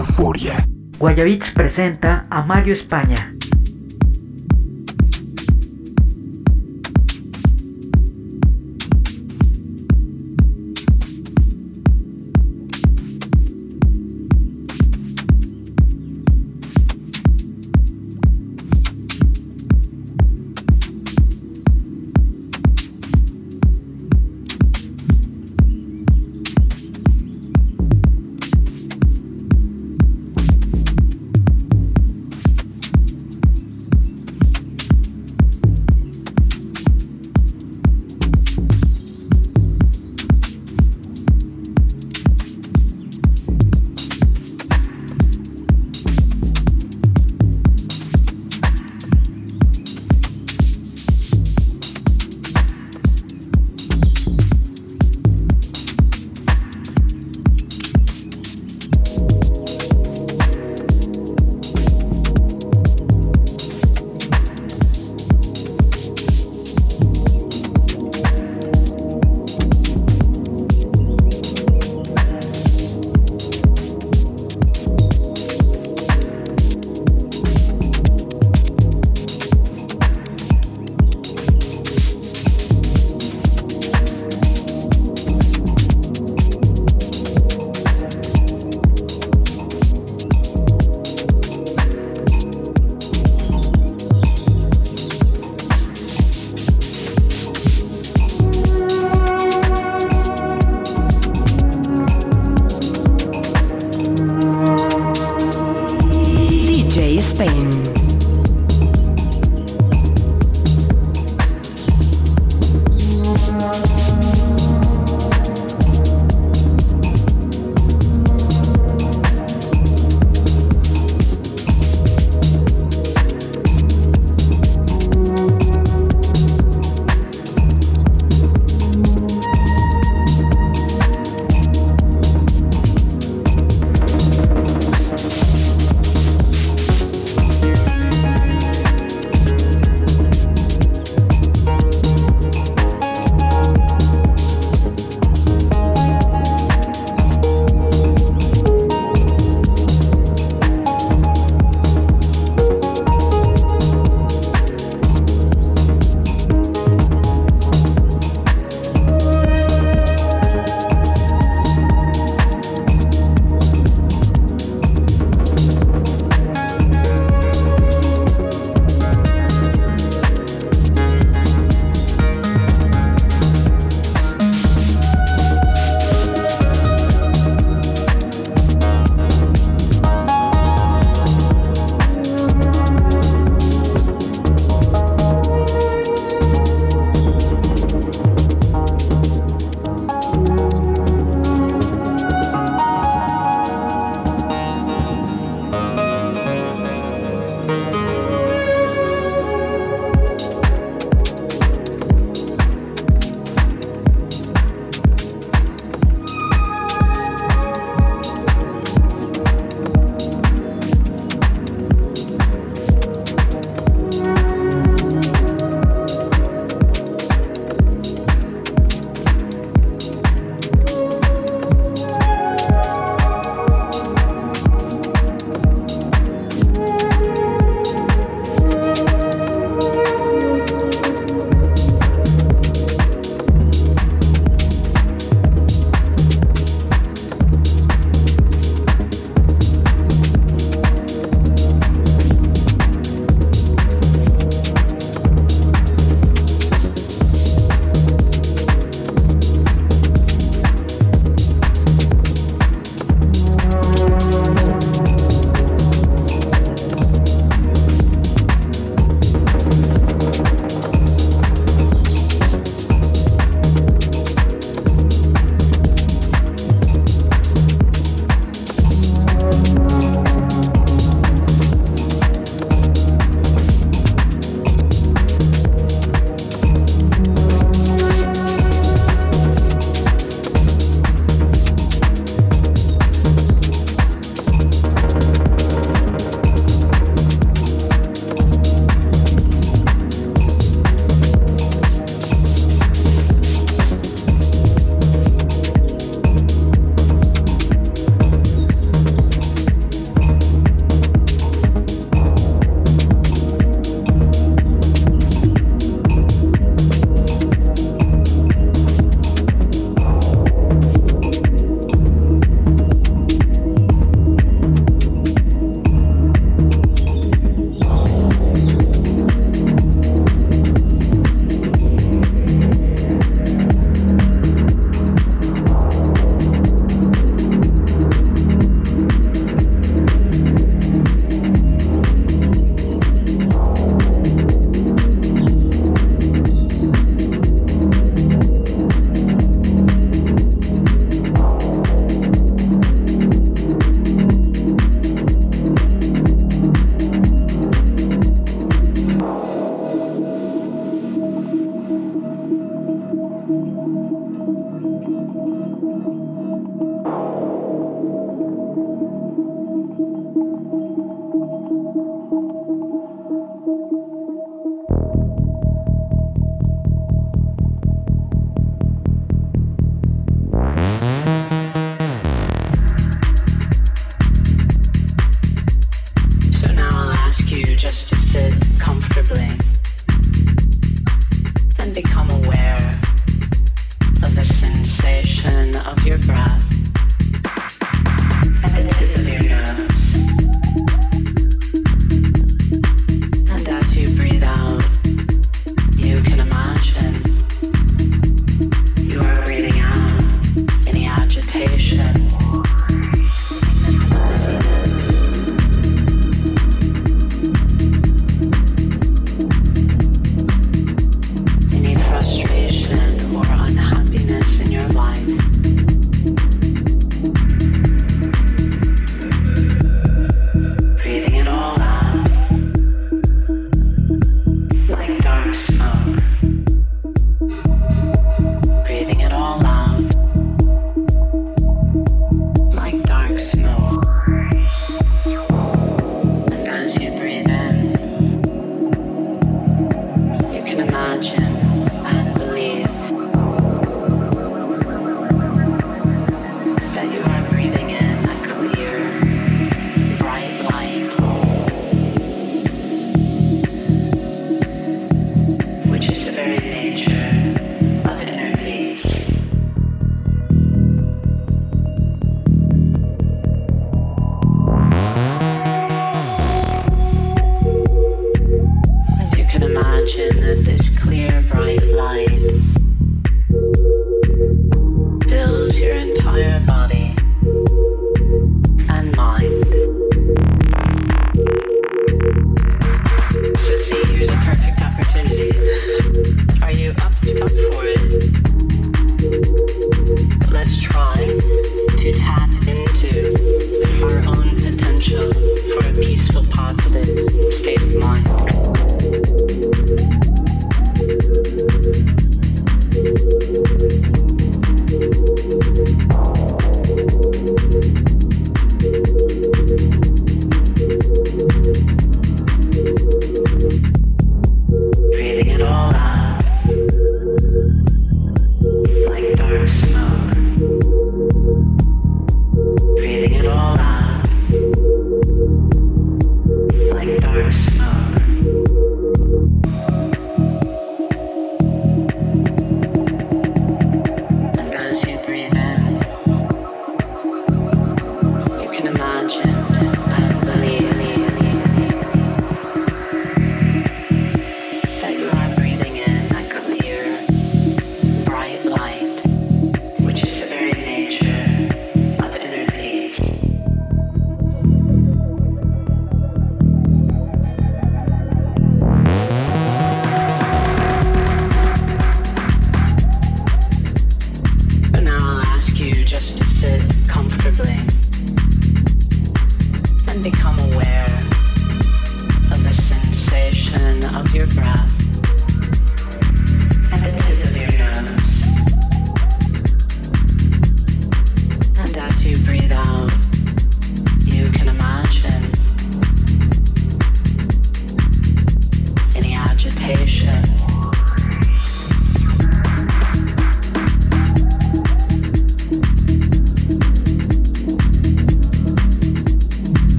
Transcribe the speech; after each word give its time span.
Euforia. 0.00 0.66
Guayabits 0.98 1.50
presenta 1.50 2.26
a 2.30 2.40
Mario 2.40 2.72
España. 2.72 3.34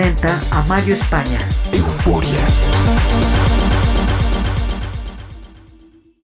Presenta 0.00 0.40
a 0.50 0.62
Mario 0.62 0.94
España. 0.94 1.38
Euforia. 1.72 2.89